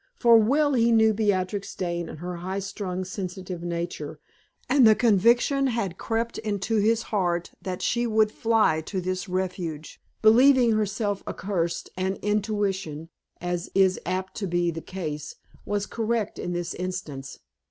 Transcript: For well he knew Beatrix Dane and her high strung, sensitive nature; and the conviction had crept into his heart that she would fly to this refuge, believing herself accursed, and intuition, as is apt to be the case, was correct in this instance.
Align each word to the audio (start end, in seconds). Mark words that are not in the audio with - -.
For 0.15 0.35
well 0.35 0.73
he 0.73 0.91
knew 0.91 1.13
Beatrix 1.13 1.75
Dane 1.75 2.09
and 2.09 2.17
her 2.17 2.37
high 2.37 2.57
strung, 2.57 3.05
sensitive 3.05 3.61
nature; 3.61 4.19
and 4.67 4.87
the 4.87 4.95
conviction 4.95 5.67
had 5.67 5.99
crept 5.99 6.39
into 6.39 6.77
his 6.77 7.03
heart 7.13 7.51
that 7.61 7.83
she 7.83 8.07
would 8.07 8.31
fly 8.31 8.81
to 8.87 8.99
this 8.99 9.29
refuge, 9.29 10.01
believing 10.23 10.71
herself 10.71 11.21
accursed, 11.27 11.91
and 11.95 12.17
intuition, 12.23 13.09
as 13.39 13.69
is 13.75 13.99
apt 14.03 14.33
to 14.37 14.47
be 14.47 14.71
the 14.71 14.81
case, 14.81 15.35
was 15.67 15.85
correct 15.85 16.39
in 16.39 16.51
this 16.51 16.73
instance. 16.73 17.37